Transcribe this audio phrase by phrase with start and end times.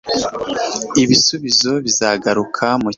[1.03, 2.89] ibisubizo bizagaruka mu cyumweru